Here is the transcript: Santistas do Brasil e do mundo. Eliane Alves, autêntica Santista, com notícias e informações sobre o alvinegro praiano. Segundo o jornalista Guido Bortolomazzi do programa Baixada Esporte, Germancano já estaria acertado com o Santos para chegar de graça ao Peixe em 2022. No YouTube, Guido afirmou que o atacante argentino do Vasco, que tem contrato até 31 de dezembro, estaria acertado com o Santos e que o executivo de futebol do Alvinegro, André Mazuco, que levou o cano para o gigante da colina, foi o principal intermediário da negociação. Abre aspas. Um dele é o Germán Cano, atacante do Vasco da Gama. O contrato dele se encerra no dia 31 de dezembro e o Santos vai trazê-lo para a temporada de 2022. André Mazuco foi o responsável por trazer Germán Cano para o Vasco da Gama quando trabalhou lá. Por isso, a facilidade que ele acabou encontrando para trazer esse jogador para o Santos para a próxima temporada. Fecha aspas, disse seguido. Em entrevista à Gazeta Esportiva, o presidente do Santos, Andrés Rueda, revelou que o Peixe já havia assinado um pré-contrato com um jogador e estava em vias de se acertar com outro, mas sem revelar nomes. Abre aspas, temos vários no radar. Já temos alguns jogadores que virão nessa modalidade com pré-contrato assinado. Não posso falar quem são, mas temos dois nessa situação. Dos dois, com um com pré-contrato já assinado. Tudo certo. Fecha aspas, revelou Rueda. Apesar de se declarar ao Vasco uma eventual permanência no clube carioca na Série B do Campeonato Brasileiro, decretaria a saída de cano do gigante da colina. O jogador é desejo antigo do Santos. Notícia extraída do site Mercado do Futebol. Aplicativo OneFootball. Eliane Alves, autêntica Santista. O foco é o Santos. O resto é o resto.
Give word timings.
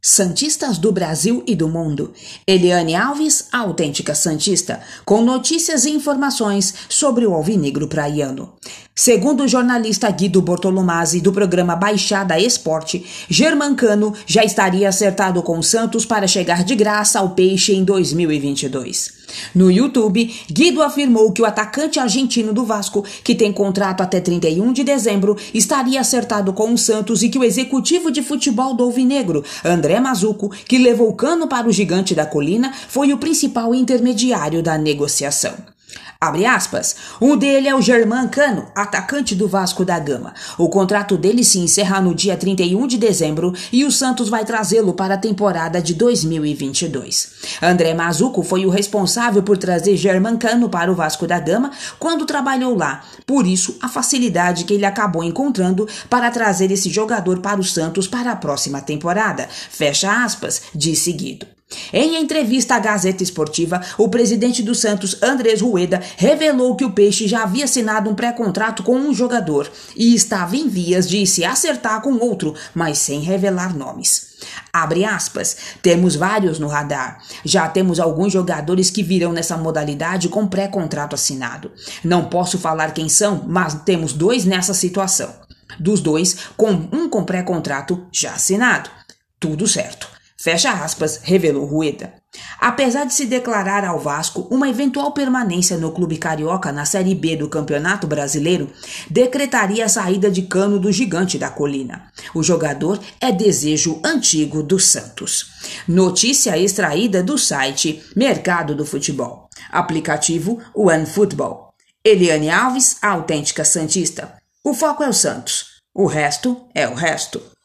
Santistas 0.00 0.78
do 0.78 0.92
Brasil 0.92 1.42
e 1.44 1.56
do 1.56 1.68
mundo. 1.68 2.12
Eliane 2.46 2.94
Alves, 2.94 3.48
autêntica 3.50 4.14
Santista, 4.14 4.80
com 5.04 5.22
notícias 5.22 5.84
e 5.84 5.90
informações 5.90 6.72
sobre 6.88 7.26
o 7.26 7.34
alvinegro 7.34 7.88
praiano. 7.88 8.52
Segundo 8.94 9.42
o 9.42 9.48
jornalista 9.48 10.08
Guido 10.10 10.40
Bortolomazzi 10.40 11.20
do 11.20 11.32
programa 11.32 11.74
Baixada 11.74 12.38
Esporte, 12.38 13.04
Germancano 13.28 14.14
já 14.24 14.44
estaria 14.44 14.88
acertado 14.88 15.42
com 15.42 15.58
o 15.58 15.64
Santos 15.64 16.06
para 16.06 16.28
chegar 16.28 16.62
de 16.62 16.76
graça 16.76 17.18
ao 17.18 17.30
Peixe 17.30 17.74
em 17.74 17.82
2022. 17.82 19.17
No 19.54 19.70
YouTube, 19.70 20.34
Guido 20.50 20.82
afirmou 20.82 21.32
que 21.32 21.42
o 21.42 21.46
atacante 21.46 21.98
argentino 21.98 22.52
do 22.52 22.64
Vasco, 22.64 23.04
que 23.22 23.34
tem 23.34 23.52
contrato 23.52 24.02
até 24.02 24.20
31 24.20 24.72
de 24.72 24.84
dezembro, 24.84 25.36
estaria 25.52 26.00
acertado 26.00 26.52
com 26.52 26.72
o 26.72 26.78
Santos 26.78 27.22
e 27.22 27.28
que 27.28 27.38
o 27.38 27.44
executivo 27.44 28.10
de 28.10 28.22
futebol 28.22 28.74
do 28.74 28.84
Alvinegro, 28.84 29.44
André 29.64 30.00
Mazuco, 30.00 30.50
que 30.66 30.78
levou 30.78 31.08
o 31.08 31.14
cano 31.14 31.46
para 31.46 31.68
o 31.68 31.72
gigante 31.72 32.14
da 32.14 32.26
colina, 32.26 32.72
foi 32.88 33.12
o 33.12 33.18
principal 33.18 33.74
intermediário 33.74 34.62
da 34.62 34.76
negociação. 34.78 35.77
Abre 36.20 36.46
aspas. 36.46 36.96
Um 37.20 37.36
dele 37.36 37.68
é 37.68 37.74
o 37.74 37.82
Germán 37.82 38.28
Cano, 38.28 38.66
atacante 38.74 39.34
do 39.34 39.48
Vasco 39.48 39.84
da 39.84 39.98
Gama. 39.98 40.34
O 40.56 40.68
contrato 40.68 41.16
dele 41.16 41.42
se 41.42 41.58
encerra 41.58 42.00
no 42.00 42.14
dia 42.14 42.36
31 42.36 42.86
de 42.86 42.96
dezembro 42.96 43.52
e 43.72 43.84
o 43.84 43.90
Santos 43.90 44.28
vai 44.28 44.44
trazê-lo 44.44 44.92
para 44.92 45.14
a 45.14 45.18
temporada 45.18 45.80
de 45.80 45.94
2022. 45.94 47.32
André 47.62 47.94
Mazuco 47.94 48.42
foi 48.42 48.64
o 48.64 48.70
responsável 48.70 49.42
por 49.42 49.58
trazer 49.58 49.96
Germán 49.96 50.36
Cano 50.36 50.68
para 50.68 50.90
o 50.90 50.94
Vasco 50.94 51.26
da 51.26 51.40
Gama 51.40 51.72
quando 51.98 52.26
trabalhou 52.26 52.76
lá. 52.76 53.02
Por 53.26 53.46
isso, 53.46 53.76
a 53.82 53.88
facilidade 53.88 54.64
que 54.64 54.74
ele 54.74 54.86
acabou 54.86 55.24
encontrando 55.24 55.88
para 56.08 56.30
trazer 56.30 56.70
esse 56.70 56.90
jogador 56.90 57.40
para 57.40 57.60
o 57.60 57.64
Santos 57.64 58.06
para 58.06 58.32
a 58.32 58.36
próxima 58.36 58.80
temporada. 58.80 59.48
Fecha 59.48 60.24
aspas, 60.24 60.62
disse 60.74 61.08
seguido. 61.08 61.57
Em 61.92 62.16
entrevista 62.16 62.74
à 62.74 62.78
Gazeta 62.78 63.22
Esportiva, 63.22 63.80
o 63.98 64.08
presidente 64.08 64.62
do 64.62 64.74
Santos, 64.74 65.22
Andrés 65.22 65.60
Rueda, 65.60 66.00
revelou 66.16 66.74
que 66.74 66.84
o 66.84 66.92
Peixe 66.92 67.28
já 67.28 67.42
havia 67.42 67.64
assinado 67.64 68.08
um 68.08 68.14
pré-contrato 68.14 68.82
com 68.82 68.96
um 68.96 69.12
jogador 69.12 69.70
e 69.94 70.14
estava 70.14 70.56
em 70.56 70.68
vias 70.68 71.08
de 71.08 71.26
se 71.26 71.44
acertar 71.44 72.00
com 72.00 72.14
outro, 72.14 72.54
mas 72.74 72.98
sem 72.98 73.20
revelar 73.20 73.76
nomes. 73.76 74.28
Abre 74.72 75.04
aspas, 75.04 75.56
temos 75.82 76.14
vários 76.14 76.58
no 76.58 76.68
radar. 76.68 77.22
Já 77.44 77.68
temos 77.68 77.98
alguns 78.00 78.32
jogadores 78.32 78.88
que 78.88 79.02
virão 79.02 79.32
nessa 79.32 79.56
modalidade 79.56 80.28
com 80.28 80.46
pré-contrato 80.46 81.14
assinado. 81.14 81.72
Não 82.04 82.26
posso 82.26 82.58
falar 82.58 82.92
quem 82.92 83.08
são, 83.08 83.44
mas 83.46 83.74
temos 83.82 84.12
dois 84.12 84.44
nessa 84.44 84.72
situação. 84.72 85.34
Dos 85.78 86.00
dois, 86.00 86.36
com 86.56 86.70
um 86.92 87.08
com 87.08 87.24
pré-contrato 87.24 88.06
já 88.12 88.32
assinado. 88.32 88.90
Tudo 89.38 89.66
certo. 89.66 90.17
Fecha 90.40 90.70
aspas, 90.70 91.20
revelou 91.24 91.64
Rueda. 91.64 92.14
Apesar 92.60 93.04
de 93.04 93.12
se 93.12 93.26
declarar 93.26 93.84
ao 93.84 93.98
Vasco 93.98 94.46
uma 94.52 94.68
eventual 94.68 95.12
permanência 95.12 95.76
no 95.76 95.90
clube 95.90 96.16
carioca 96.16 96.70
na 96.70 96.84
Série 96.84 97.14
B 97.14 97.36
do 97.36 97.48
Campeonato 97.48 98.06
Brasileiro, 98.06 98.70
decretaria 99.10 99.84
a 99.84 99.88
saída 99.88 100.30
de 100.30 100.42
cano 100.42 100.78
do 100.78 100.92
gigante 100.92 101.38
da 101.38 101.50
colina. 101.50 102.12
O 102.32 102.42
jogador 102.42 103.00
é 103.20 103.32
desejo 103.32 104.00
antigo 104.04 104.62
do 104.62 104.78
Santos. 104.78 105.50
Notícia 105.88 106.56
extraída 106.56 107.20
do 107.20 107.36
site 107.36 108.00
Mercado 108.14 108.76
do 108.76 108.86
Futebol. 108.86 109.48
Aplicativo 109.72 110.60
OneFootball. 110.72 111.74
Eliane 112.04 112.48
Alves, 112.48 112.96
autêntica 113.02 113.64
Santista. 113.64 114.34
O 114.62 114.72
foco 114.72 115.02
é 115.02 115.08
o 115.08 115.12
Santos. 115.12 115.80
O 115.92 116.06
resto 116.06 116.68
é 116.74 116.86
o 116.86 116.94
resto. 116.94 117.57